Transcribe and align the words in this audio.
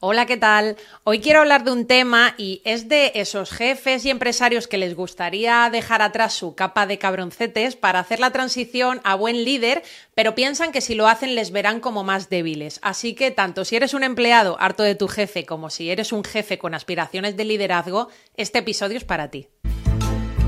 Hola, 0.00 0.26
¿qué 0.26 0.36
tal? 0.36 0.76
Hoy 1.02 1.18
quiero 1.18 1.40
hablar 1.40 1.64
de 1.64 1.72
un 1.72 1.84
tema 1.84 2.34
y 2.38 2.62
es 2.64 2.88
de 2.88 3.10
esos 3.16 3.50
jefes 3.50 4.04
y 4.04 4.10
empresarios 4.10 4.68
que 4.68 4.78
les 4.78 4.94
gustaría 4.94 5.68
dejar 5.72 6.02
atrás 6.02 6.34
su 6.34 6.54
capa 6.54 6.86
de 6.86 6.98
cabroncetes 6.98 7.74
para 7.74 7.98
hacer 7.98 8.20
la 8.20 8.30
transición 8.30 9.00
a 9.02 9.16
buen 9.16 9.44
líder, 9.44 9.82
pero 10.14 10.36
piensan 10.36 10.70
que 10.70 10.82
si 10.82 10.94
lo 10.94 11.08
hacen 11.08 11.34
les 11.34 11.50
verán 11.50 11.80
como 11.80 12.04
más 12.04 12.30
débiles. 12.30 12.78
Así 12.80 13.14
que 13.16 13.32
tanto 13.32 13.64
si 13.64 13.74
eres 13.74 13.92
un 13.92 14.04
empleado 14.04 14.56
harto 14.60 14.84
de 14.84 14.94
tu 14.94 15.08
jefe 15.08 15.44
como 15.44 15.68
si 15.68 15.90
eres 15.90 16.12
un 16.12 16.22
jefe 16.22 16.58
con 16.58 16.74
aspiraciones 16.74 17.36
de 17.36 17.44
liderazgo, 17.44 18.08
este 18.36 18.60
episodio 18.60 18.98
es 18.98 19.04
para 19.04 19.32
ti. 19.32 19.48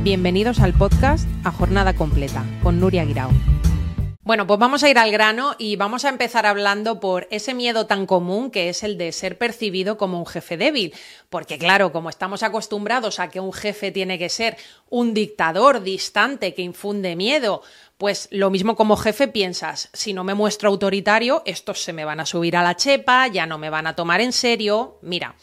Bienvenidos 0.02 0.60
al 0.60 0.74
podcast 0.74 1.26
A 1.42 1.50
Jornada 1.50 1.94
Completa 1.94 2.44
con 2.62 2.78
Nuria 2.78 3.04
Guirao. 3.04 3.59
Bueno, 4.30 4.46
pues 4.46 4.60
vamos 4.60 4.84
a 4.84 4.88
ir 4.88 4.96
al 4.96 5.10
grano 5.10 5.56
y 5.58 5.74
vamos 5.74 6.04
a 6.04 6.08
empezar 6.08 6.46
hablando 6.46 7.00
por 7.00 7.26
ese 7.32 7.52
miedo 7.52 7.86
tan 7.86 8.06
común 8.06 8.52
que 8.52 8.68
es 8.68 8.84
el 8.84 8.96
de 8.96 9.10
ser 9.10 9.36
percibido 9.36 9.98
como 9.98 10.20
un 10.20 10.26
jefe 10.26 10.56
débil. 10.56 10.94
Porque 11.30 11.58
claro, 11.58 11.90
como 11.90 12.10
estamos 12.10 12.44
acostumbrados 12.44 13.18
a 13.18 13.28
que 13.28 13.40
un 13.40 13.52
jefe 13.52 13.90
tiene 13.90 14.20
que 14.20 14.28
ser 14.28 14.56
un 14.88 15.14
dictador 15.14 15.82
distante 15.82 16.54
que 16.54 16.62
infunde 16.62 17.16
miedo, 17.16 17.62
pues 17.98 18.28
lo 18.30 18.50
mismo 18.50 18.76
como 18.76 18.96
jefe 18.96 19.26
piensas, 19.26 19.90
si 19.94 20.12
no 20.12 20.22
me 20.22 20.34
muestro 20.34 20.68
autoritario, 20.68 21.42
estos 21.44 21.82
se 21.82 21.92
me 21.92 22.04
van 22.04 22.20
a 22.20 22.24
subir 22.24 22.56
a 22.56 22.62
la 22.62 22.76
chepa, 22.76 23.26
ya 23.26 23.46
no 23.46 23.58
me 23.58 23.68
van 23.68 23.88
a 23.88 23.96
tomar 23.96 24.20
en 24.20 24.32
serio. 24.32 25.00
Mira, 25.02 25.34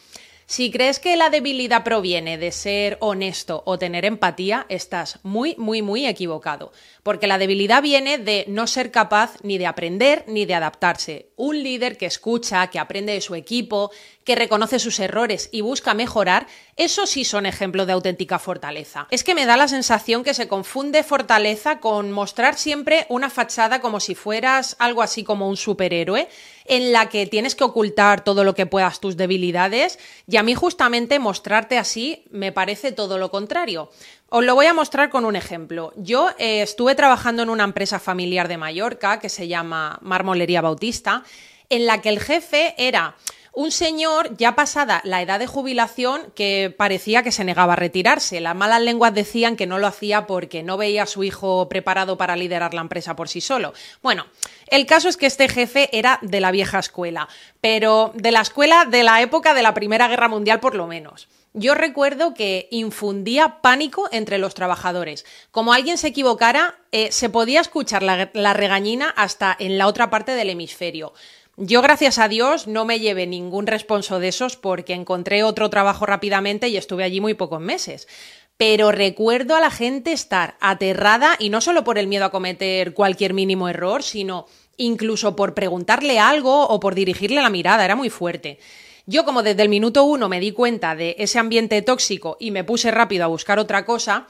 si 0.48 0.70
crees 0.70 0.98
que 0.98 1.14
la 1.16 1.28
debilidad 1.28 1.84
proviene 1.84 2.38
de 2.38 2.52
ser 2.52 2.96
honesto 3.00 3.62
o 3.66 3.78
tener 3.78 4.06
empatía, 4.06 4.64
estás 4.70 5.18
muy, 5.22 5.54
muy, 5.58 5.82
muy 5.82 6.06
equivocado. 6.06 6.72
Porque 7.02 7.26
la 7.26 7.36
debilidad 7.36 7.82
viene 7.82 8.16
de 8.16 8.46
no 8.48 8.66
ser 8.66 8.90
capaz 8.90 9.34
ni 9.42 9.58
de 9.58 9.66
aprender 9.66 10.24
ni 10.26 10.46
de 10.46 10.54
adaptarse. 10.54 11.28
Un 11.36 11.62
líder 11.62 11.98
que 11.98 12.06
escucha, 12.06 12.66
que 12.68 12.78
aprende 12.78 13.12
de 13.12 13.20
su 13.20 13.34
equipo, 13.34 13.90
que 14.24 14.36
reconoce 14.36 14.78
sus 14.78 14.98
errores 15.00 15.50
y 15.52 15.60
busca 15.60 15.92
mejorar, 15.92 16.46
eso 16.78 17.06
sí 17.06 17.24
son 17.24 17.44
ejemplos 17.44 17.86
de 17.86 17.92
auténtica 17.92 18.38
fortaleza. 18.38 19.08
Es 19.10 19.24
que 19.24 19.34
me 19.34 19.46
da 19.46 19.56
la 19.56 19.68
sensación 19.68 20.22
que 20.22 20.32
se 20.32 20.48
confunde 20.48 21.02
fortaleza 21.02 21.80
con 21.80 22.12
mostrar 22.12 22.54
siempre 22.54 23.04
una 23.08 23.30
fachada 23.30 23.80
como 23.80 23.98
si 24.00 24.14
fueras 24.14 24.76
algo 24.78 25.02
así 25.02 25.24
como 25.24 25.48
un 25.48 25.56
superhéroe, 25.56 26.28
en 26.64 26.92
la 26.92 27.08
que 27.08 27.26
tienes 27.26 27.54
que 27.54 27.64
ocultar 27.64 28.22
todo 28.22 28.44
lo 28.44 28.54
que 28.54 28.66
puedas 28.66 29.00
tus 29.00 29.16
debilidades, 29.16 29.98
y 30.28 30.36
a 30.36 30.42
mí 30.42 30.54
justamente 30.54 31.18
mostrarte 31.18 31.78
así 31.78 32.24
me 32.30 32.52
parece 32.52 32.92
todo 32.92 33.18
lo 33.18 33.30
contrario. 33.30 33.90
Os 34.28 34.44
lo 34.44 34.54
voy 34.54 34.66
a 34.66 34.74
mostrar 34.74 35.10
con 35.10 35.24
un 35.24 35.34
ejemplo. 35.34 35.92
Yo 35.96 36.28
eh, 36.38 36.62
estuve 36.62 36.94
trabajando 36.94 37.42
en 37.42 37.50
una 37.50 37.64
empresa 37.64 37.98
familiar 37.98 38.46
de 38.46 38.58
Mallorca 38.58 39.18
que 39.18 39.30
se 39.30 39.48
llama 39.48 39.98
Marmolería 40.02 40.60
Bautista, 40.60 41.24
en 41.70 41.86
la 41.86 42.00
que 42.00 42.10
el 42.10 42.20
jefe 42.20 42.74
era 42.78 43.16
un 43.58 43.72
señor 43.72 44.36
ya 44.36 44.54
pasada 44.54 45.00
la 45.02 45.20
edad 45.20 45.40
de 45.40 45.48
jubilación 45.48 46.30
que 46.36 46.72
parecía 46.78 47.24
que 47.24 47.32
se 47.32 47.42
negaba 47.42 47.72
a 47.72 47.76
retirarse. 47.76 48.40
Las 48.40 48.54
malas 48.54 48.80
lenguas 48.80 49.12
decían 49.12 49.56
que 49.56 49.66
no 49.66 49.80
lo 49.80 49.88
hacía 49.88 50.28
porque 50.28 50.62
no 50.62 50.76
veía 50.76 51.02
a 51.02 51.06
su 51.06 51.24
hijo 51.24 51.68
preparado 51.68 52.16
para 52.16 52.36
liderar 52.36 52.72
la 52.72 52.82
empresa 52.82 53.16
por 53.16 53.28
sí 53.28 53.40
solo. 53.40 53.74
Bueno, 54.00 54.26
el 54.68 54.86
caso 54.86 55.08
es 55.08 55.16
que 55.16 55.26
este 55.26 55.48
jefe 55.48 55.88
era 55.90 56.20
de 56.22 56.38
la 56.38 56.52
vieja 56.52 56.78
escuela, 56.78 57.28
pero 57.60 58.12
de 58.14 58.30
la 58.30 58.42
escuela 58.42 58.84
de 58.84 59.02
la 59.02 59.22
época 59.22 59.54
de 59.54 59.62
la 59.62 59.74
Primera 59.74 60.06
Guerra 60.06 60.28
Mundial 60.28 60.60
por 60.60 60.76
lo 60.76 60.86
menos. 60.86 61.26
Yo 61.52 61.74
recuerdo 61.74 62.34
que 62.34 62.68
infundía 62.70 63.60
pánico 63.60 64.08
entre 64.12 64.38
los 64.38 64.54
trabajadores. 64.54 65.26
Como 65.50 65.72
alguien 65.72 65.98
se 65.98 66.08
equivocara, 66.08 66.76
eh, 66.92 67.10
se 67.10 67.28
podía 67.28 67.60
escuchar 67.60 68.04
la, 68.04 68.30
la 68.34 68.54
regañina 68.54 69.12
hasta 69.16 69.56
en 69.58 69.78
la 69.78 69.88
otra 69.88 70.10
parte 70.10 70.36
del 70.36 70.50
hemisferio. 70.50 71.12
Yo, 71.60 71.82
gracias 71.82 72.20
a 72.20 72.28
Dios, 72.28 72.68
no 72.68 72.84
me 72.84 73.00
llevé 73.00 73.26
ningún 73.26 73.66
responso 73.66 74.20
de 74.20 74.28
esos 74.28 74.56
porque 74.56 74.94
encontré 74.94 75.42
otro 75.42 75.68
trabajo 75.70 76.06
rápidamente 76.06 76.68
y 76.68 76.76
estuve 76.76 77.02
allí 77.02 77.20
muy 77.20 77.34
pocos 77.34 77.60
meses. 77.60 78.06
Pero 78.56 78.92
recuerdo 78.92 79.56
a 79.56 79.60
la 79.60 79.72
gente 79.72 80.12
estar 80.12 80.56
aterrada 80.60 81.34
y 81.36 81.50
no 81.50 81.60
solo 81.60 81.82
por 81.82 81.98
el 81.98 82.06
miedo 82.06 82.26
a 82.26 82.30
cometer 82.30 82.94
cualquier 82.94 83.34
mínimo 83.34 83.68
error, 83.68 84.04
sino 84.04 84.46
incluso 84.76 85.34
por 85.34 85.54
preguntarle 85.54 86.20
algo 86.20 86.68
o 86.68 86.78
por 86.78 86.94
dirigirle 86.94 87.42
la 87.42 87.50
mirada. 87.50 87.84
Era 87.84 87.96
muy 87.96 88.08
fuerte. 88.08 88.60
Yo 89.06 89.24
como 89.24 89.42
desde 89.42 89.62
el 89.62 89.68
minuto 89.68 90.04
uno 90.04 90.28
me 90.28 90.38
di 90.38 90.52
cuenta 90.52 90.94
de 90.94 91.16
ese 91.18 91.40
ambiente 91.40 91.82
tóxico 91.82 92.36
y 92.38 92.52
me 92.52 92.62
puse 92.62 92.92
rápido 92.92 93.24
a 93.24 93.28
buscar 93.28 93.58
otra 93.58 93.84
cosa, 93.84 94.28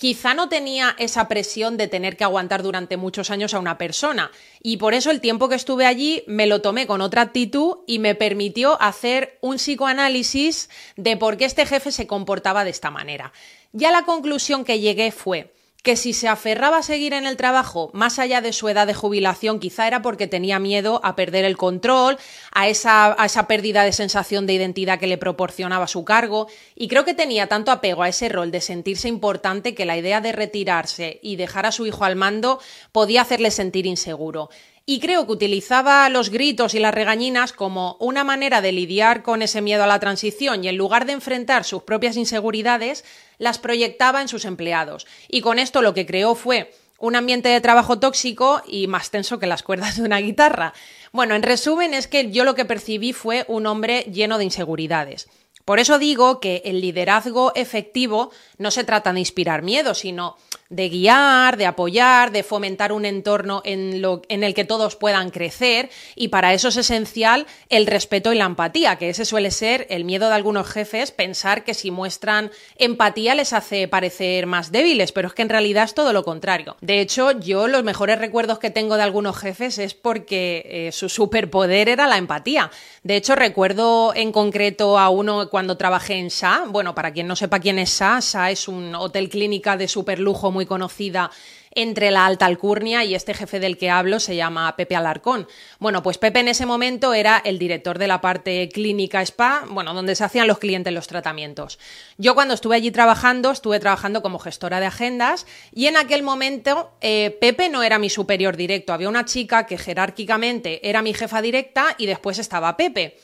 quizá 0.00 0.32
no 0.32 0.48
tenía 0.48 0.96
esa 0.98 1.28
presión 1.28 1.76
de 1.76 1.86
tener 1.86 2.16
que 2.16 2.24
aguantar 2.24 2.62
durante 2.62 2.96
muchos 2.96 3.28
años 3.28 3.52
a 3.52 3.58
una 3.58 3.76
persona. 3.76 4.30
Y 4.62 4.78
por 4.78 4.94
eso 4.94 5.10
el 5.10 5.20
tiempo 5.20 5.50
que 5.50 5.56
estuve 5.56 5.84
allí 5.84 6.24
me 6.26 6.46
lo 6.46 6.62
tomé 6.62 6.86
con 6.86 7.02
otra 7.02 7.20
actitud 7.20 7.80
y 7.86 7.98
me 7.98 8.14
permitió 8.14 8.80
hacer 8.80 9.36
un 9.42 9.56
psicoanálisis 9.56 10.70
de 10.96 11.18
por 11.18 11.36
qué 11.36 11.44
este 11.44 11.66
jefe 11.66 11.92
se 11.92 12.06
comportaba 12.06 12.64
de 12.64 12.70
esta 12.70 12.90
manera. 12.90 13.34
Ya 13.72 13.90
la 13.90 14.06
conclusión 14.06 14.64
que 14.64 14.80
llegué 14.80 15.12
fue, 15.12 15.52
que 15.82 15.96
si 15.96 16.12
se 16.12 16.28
aferraba 16.28 16.78
a 16.78 16.82
seguir 16.82 17.12
en 17.14 17.26
el 17.26 17.36
trabajo 17.36 17.90
más 17.92 18.18
allá 18.18 18.40
de 18.40 18.52
su 18.52 18.68
edad 18.68 18.86
de 18.86 18.94
jubilación, 18.94 19.60
quizá 19.60 19.86
era 19.86 20.02
porque 20.02 20.26
tenía 20.26 20.58
miedo 20.58 21.00
a 21.04 21.16
perder 21.16 21.44
el 21.44 21.56
control, 21.56 22.18
a 22.52 22.68
esa, 22.68 23.16
pérdida 23.48 23.84
de 23.84 23.92
sensación 23.92 24.46
de 24.46 24.54
identidad 24.54 24.98
que 24.98 25.06
le 25.06 25.18
proporcionaba 25.18 25.86
su 25.86 26.04
cargo, 26.04 26.48
y 26.74 26.88
creo 26.88 27.04
que 27.04 27.14
tenía 27.14 27.46
tanto 27.46 27.70
apego 27.70 28.02
a 28.02 28.08
ese 28.08 28.28
rol 28.28 28.50
de 28.50 28.60
sentirse 28.60 29.08
importante 29.08 29.74
que 29.74 29.86
la 29.86 29.96
idea 29.96 30.20
de 30.20 30.32
retirarse 30.32 31.18
y 31.22 31.36
dejar 31.36 31.66
a 31.66 31.72
su 31.72 31.86
hijo 31.86 32.04
al 32.04 32.16
mando 32.16 32.60
podía 32.92 33.22
hacerle 33.22 33.50
sentir 33.50 33.86
inseguro. 33.86 34.50
Y 34.92 34.98
creo 34.98 35.24
que 35.24 35.30
utilizaba 35.30 36.08
los 36.08 36.30
gritos 36.30 36.74
y 36.74 36.80
las 36.80 36.92
regañinas 36.92 37.52
como 37.52 37.96
una 38.00 38.24
manera 38.24 38.60
de 38.60 38.72
lidiar 38.72 39.22
con 39.22 39.40
ese 39.40 39.60
miedo 39.60 39.84
a 39.84 39.86
la 39.86 40.00
transición 40.00 40.64
y 40.64 40.68
en 40.68 40.76
lugar 40.76 41.06
de 41.06 41.12
enfrentar 41.12 41.62
sus 41.62 41.84
propias 41.84 42.16
inseguridades, 42.16 43.04
las 43.38 43.60
proyectaba 43.60 44.20
en 44.20 44.26
sus 44.26 44.44
empleados. 44.44 45.06
Y 45.28 45.42
con 45.42 45.60
esto 45.60 45.80
lo 45.80 45.94
que 45.94 46.06
creó 46.06 46.34
fue 46.34 46.74
un 46.98 47.14
ambiente 47.14 47.48
de 47.48 47.60
trabajo 47.60 48.00
tóxico 48.00 48.62
y 48.66 48.88
más 48.88 49.12
tenso 49.12 49.38
que 49.38 49.46
las 49.46 49.62
cuerdas 49.62 49.96
de 49.96 50.02
una 50.02 50.18
guitarra. 50.18 50.74
Bueno, 51.12 51.36
en 51.36 51.44
resumen 51.44 51.94
es 51.94 52.08
que 52.08 52.32
yo 52.32 52.42
lo 52.42 52.56
que 52.56 52.64
percibí 52.64 53.12
fue 53.12 53.44
un 53.46 53.66
hombre 53.66 54.02
lleno 54.12 54.38
de 54.38 54.44
inseguridades. 54.44 55.28
Por 55.64 55.78
eso 55.78 55.98
digo 55.98 56.40
que 56.40 56.62
el 56.64 56.80
liderazgo 56.80 57.52
efectivo 57.54 58.30
no 58.58 58.70
se 58.70 58.84
trata 58.84 59.12
de 59.12 59.20
inspirar 59.20 59.62
miedo, 59.62 59.94
sino 59.94 60.36
de 60.70 60.88
guiar, 60.88 61.56
de 61.56 61.66
apoyar, 61.66 62.30
de 62.30 62.44
fomentar 62.44 62.92
un 62.92 63.04
entorno 63.04 63.60
en, 63.64 64.02
el 64.28 64.54
que 64.54 64.64
todos 64.64 64.94
puedan 64.94 65.30
crecer 65.30 65.90
y 66.14 66.28
para 66.28 66.54
eso 66.54 66.68
es 66.68 66.76
esencial 66.76 67.46
el 67.68 67.86
respeto 67.86 68.32
y 68.32 68.38
la 68.38 68.44
empatía, 68.44 68.96
que 68.96 69.10
ese 69.10 69.24
suele 69.24 69.50
ser 69.50 69.88
el 69.90 70.04
miedo 70.04 70.28
de 70.28 70.34
algunos 70.34 70.68
jefes, 70.68 71.10
pensar 71.10 71.64
que 71.64 71.74
si 71.74 71.90
muestran 71.90 72.52
empatía 72.76 73.34
les 73.34 73.52
hace 73.52 73.88
parecer 73.88 74.46
más 74.46 74.70
débiles, 74.70 75.10
pero 75.10 75.28
es 75.28 75.34
que 75.34 75.42
en 75.42 75.48
realidad 75.48 75.84
es 75.84 75.94
todo 75.94 76.12
lo 76.12 76.22
contrario. 76.22 76.76
De 76.80 77.00
hecho, 77.00 77.32
yo 77.32 77.66
los 77.66 77.82
mejores 77.82 78.20
recuerdos 78.20 78.60
que 78.60 78.70
tengo 78.70 78.96
de 78.96 79.02
algunos 79.02 79.36
jefes 79.36 79.78
es 79.78 79.94
porque 79.94 80.62
eh, 80.66 80.92
su 80.92 81.08
superpoder 81.08 81.88
era 81.88 82.06
la 82.06 82.16
empatía. 82.16 82.70
De 83.02 83.16
hecho, 83.16 83.34
recuerdo 83.34 84.12
en 84.14 84.30
concreto 84.30 84.98
a 84.98 85.10
uno 85.10 85.50
trabajé 85.76 86.14
en 86.14 86.30
SA, 86.30 86.64
bueno, 86.68 86.94
para 86.94 87.12
quien 87.12 87.26
no 87.26 87.36
sepa 87.36 87.60
quién 87.60 87.78
es 87.78 87.90
SA, 87.90 88.20
SA 88.20 88.50
es 88.50 88.68
un 88.68 88.94
hotel 88.94 89.28
clínica 89.28 89.76
de 89.76 89.88
superlujo 89.88 90.50
muy 90.50 90.66
conocida 90.66 91.30
entre 91.72 92.10
la 92.10 92.26
alta 92.26 92.46
alcurnia 92.46 93.04
y 93.04 93.14
este 93.14 93.34
jefe 93.34 93.60
del 93.60 93.78
que 93.78 93.90
hablo 93.90 94.18
se 94.20 94.36
llama 94.36 94.74
Pepe 94.76 94.96
Alarcón. 94.96 95.46
Bueno, 95.78 96.02
pues 96.02 96.18
Pepe 96.18 96.40
en 96.40 96.48
ese 96.48 96.66
momento 96.66 97.14
era 97.14 97.38
el 97.38 97.58
director 97.58 97.98
de 97.98 98.08
la 98.08 98.20
parte 98.20 98.68
clínica 98.68 99.22
spa, 99.22 99.64
bueno, 99.68 99.94
donde 99.94 100.16
se 100.16 100.24
hacían 100.24 100.48
los 100.48 100.58
clientes 100.58 100.92
los 100.92 101.06
tratamientos. 101.06 101.78
Yo 102.18 102.34
cuando 102.34 102.54
estuve 102.54 102.76
allí 102.76 102.90
trabajando, 102.90 103.50
estuve 103.50 103.78
trabajando 103.78 104.22
como 104.22 104.38
gestora 104.38 104.80
de 104.80 104.86
agendas 104.86 105.46
y 105.72 105.86
en 105.86 105.96
aquel 105.96 106.22
momento 106.22 106.92
eh, 107.00 107.36
Pepe 107.40 107.68
no 107.68 107.82
era 107.82 107.98
mi 107.98 108.10
superior 108.10 108.56
directo, 108.56 108.92
había 108.92 109.08
una 109.08 109.24
chica 109.24 109.66
que 109.66 109.78
jerárquicamente 109.78 110.88
era 110.88 111.02
mi 111.02 111.14
jefa 111.14 111.40
directa 111.40 111.94
y 111.98 112.06
después 112.06 112.38
estaba 112.38 112.76
Pepe. 112.76 113.16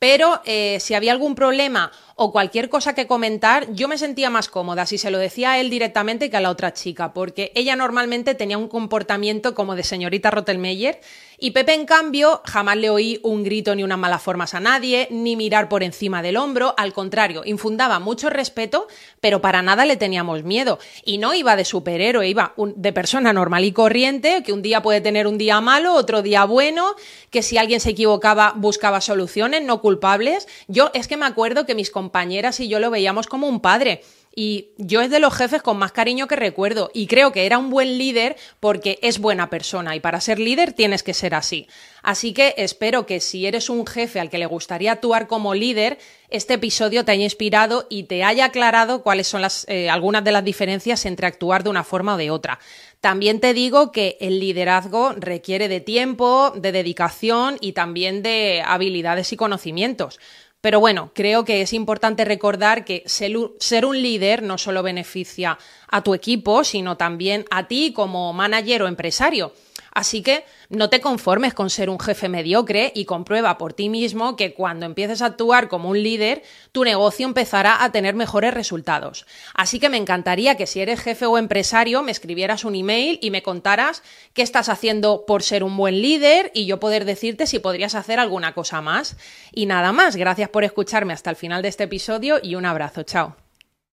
Pero 0.00 0.40
eh, 0.46 0.78
si 0.80 0.94
había 0.94 1.12
algún 1.12 1.34
problema 1.34 1.92
o 2.22 2.32
cualquier 2.32 2.68
cosa 2.68 2.94
que 2.94 3.06
comentar, 3.06 3.72
yo 3.72 3.88
me 3.88 3.96
sentía 3.96 4.28
más 4.28 4.50
cómoda 4.50 4.84
si 4.84 4.98
se 4.98 5.10
lo 5.10 5.16
decía 5.16 5.52
a 5.52 5.58
él 5.58 5.70
directamente 5.70 6.28
que 6.28 6.36
a 6.36 6.40
la 6.40 6.50
otra 6.50 6.74
chica, 6.74 7.14
porque 7.14 7.50
ella 7.54 7.76
normalmente 7.76 8.34
tenía 8.34 8.58
un 8.58 8.68
comportamiento 8.68 9.54
como 9.54 9.74
de 9.74 9.84
señorita 9.84 10.30
Rottelmeier 10.30 11.00
y 11.42 11.52
Pepe, 11.52 11.72
en 11.72 11.86
cambio, 11.86 12.42
jamás 12.44 12.76
le 12.76 12.90
oí 12.90 13.18
un 13.22 13.42
grito 13.42 13.74
ni 13.74 13.82
unas 13.82 13.98
malas 13.98 14.20
formas 14.20 14.52
a 14.52 14.60
nadie, 14.60 15.08
ni 15.10 15.36
mirar 15.36 15.70
por 15.70 15.82
encima 15.82 16.20
del 16.20 16.36
hombro, 16.36 16.74
al 16.76 16.92
contrario, 16.92 17.44
infundaba 17.46 17.98
mucho 17.98 18.28
respeto, 18.28 18.86
pero 19.20 19.40
para 19.40 19.62
nada 19.62 19.86
le 19.86 19.96
teníamos 19.96 20.42
miedo. 20.42 20.78
Y 21.02 21.16
no 21.16 21.32
iba 21.32 21.56
de 21.56 21.64
superhéroe, 21.64 22.28
iba 22.28 22.52
de 22.76 22.92
persona 22.92 23.32
normal 23.32 23.64
y 23.64 23.72
corriente, 23.72 24.42
que 24.42 24.52
un 24.52 24.60
día 24.60 24.82
puede 24.82 25.00
tener 25.00 25.26
un 25.26 25.38
día 25.38 25.62
malo, 25.62 25.94
otro 25.94 26.20
día 26.20 26.44
bueno, 26.44 26.94
que 27.30 27.42
si 27.42 27.56
alguien 27.56 27.80
se 27.80 27.90
equivocaba 27.90 28.52
buscaba 28.56 29.00
soluciones, 29.00 29.62
no 29.62 29.80
culpables. 29.80 30.46
Yo 30.68 30.90
es 30.92 31.08
que 31.08 31.16
me 31.16 31.24
acuerdo 31.24 31.64
que 31.64 31.74
mis 31.74 31.90
compañeras 32.10 32.58
y 32.58 32.66
yo 32.66 32.80
lo 32.80 32.90
veíamos 32.90 33.28
como 33.28 33.46
un 33.46 33.60
padre. 33.60 34.02
Y 34.34 34.70
yo 34.78 35.00
es 35.00 35.10
de 35.10 35.18
los 35.18 35.34
jefes 35.34 35.60
con 35.60 35.76
más 35.76 35.90
cariño 35.90 36.28
que 36.28 36.36
recuerdo 36.36 36.90
y 36.94 37.08
creo 37.08 37.32
que 37.32 37.46
era 37.46 37.58
un 37.58 37.68
buen 37.68 37.98
líder 37.98 38.36
porque 38.60 38.98
es 39.02 39.18
buena 39.18 39.50
persona 39.50 39.96
y 39.96 40.00
para 40.00 40.20
ser 40.20 40.38
líder 40.38 40.72
tienes 40.72 41.02
que 41.02 41.14
ser 41.14 41.34
así. 41.34 41.66
Así 42.02 42.32
que 42.32 42.54
espero 42.56 43.06
que 43.06 43.18
si 43.20 43.46
eres 43.46 43.68
un 43.68 43.86
jefe 43.86 44.20
al 44.20 44.30
que 44.30 44.38
le 44.38 44.46
gustaría 44.46 44.92
actuar 44.92 45.26
como 45.26 45.54
líder, 45.54 45.98
este 46.30 46.54
episodio 46.54 47.04
te 47.04 47.12
haya 47.12 47.24
inspirado 47.24 47.86
y 47.90 48.04
te 48.04 48.22
haya 48.22 48.46
aclarado 48.46 49.02
cuáles 49.02 49.26
son 49.26 49.42
eh, 49.66 49.90
algunas 49.90 50.22
de 50.22 50.32
las 50.32 50.44
diferencias 50.44 51.06
entre 51.06 51.26
actuar 51.26 51.64
de 51.64 51.70
una 51.70 51.82
forma 51.82 52.14
o 52.14 52.16
de 52.16 52.30
otra. 52.30 52.60
También 53.00 53.40
te 53.40 53.52
digo 53.52 53.92
que 53.92 54.16
el 54.20 54.38
liderazgo 54.38 55.12
requiere 55.16 55.68
de 55.68 55.80
tiempo, 55.80 56.52
de 56.54 56.70
dedicación 56.70 57.56
y 57.60 57.72
también 57.72 58.22
de 58.22 58.62
habilidades 58.64 59.32
y 59.32 59.36
conocimientos. 59.36 60.20
Pero 60.60 60.78
bueno, 60.78 61.10
creo 61.14 61.44
que 61.44 61.62
es 61.62 61.72
importante 61.72 62.24
recordar 62.24 62.84
que 62.84 63.02
ser 63.06 63.86
un 63.86 64.02
líder 64.02 64.42
no 64.42 64.58
solo 64.58 64.82
beneficia 64.82 65.58
a 65.88 66.02
tu 66.02 66.12
equipo, 66.12 66.64
sino 66.64 66.96
también 66.96 67.46
a 67.50 67.66
ti 67.66 67.92
como 67.94 68.32
manager 68.34 68.82
o 68.82 68.88
empresario. 68.88 69.52
Así 69.92 70.22
que 70.22 70.44
no 70.68 70.88
te 70.88 71.00
conformes 71.00 71.54
con 71.54 71.70
ser 71.70 71.90
un 71.90 71.98
jefe 71.98 72.28
mediocre 72.28 72.92
y 72.94 73.04
comprueba 73.04 73.58
por 73.58 73.72
ti 73.72 73.88
mismo 73.88 74.36
que 74.36 74.54
cuando 74.54 74.86
empieces 74.86 75.22
a 75.22 75.26
actuar 75.26 75.68
como 75.68 75.90
un 75.90 76.02
líder, 76.02 76.42
tu 76.72 76.84
negocio 76.84 77.26
empezará 77.26 77.82
a 77.82 77.92
tener 77.92 78.14
mejores 78.14 78.54
resultados. 78.54 79.26
Así 79.54 79.80
que 79.80 79.88
me 79.88 79.96
encantaría 79.96 80.56
que 80.56 80.66
si 80.66 80.80
eres 80.80 81.00
jefe 81.00 81.26
o 81.26 81.38
empresario 81.38 82.02
me 82.02 82.12
escribieras 82.12 82.64
un 82.64 82.74
email 82.74 83.18
y 83.20 83.30
me 83.30 83.42
contaras 83.42 84.02
qué 84.32 84.42
estás 84.42 84.68
haciendo 84.68 85.24
por 85.26 85.42
ser 85.42 85.64
un 85.64 85.76
buen 85.76 86.00
líder 86.00 86.50
y 86.54 86.66
yo 86.66 86.80
poder 86.80 87.04
decirte 87.04 87.46
si 87.46 87.58
podrías 87.58 87.94
hacer 87.94 88.18
alguna 88.18 88.54
cosa 88.54 88.80
más. 88.80 89.16
Y 89.52 89.66
nada 89.66 89.92
más, 89.92 90.16
gracias 90.16 90.48
por 90.48 90.64
escucharme 90.64 91.12
hasta 91.12 91.30
el 91.30 91.36
final 91.36 91.62
de 91.62 91.68
este 91.68 91.84
episodio 91.84 92.38
y 92.42 92.54
un 92.54 92.66
abrazo, 92.66 93.02
chao. 93.02 93.49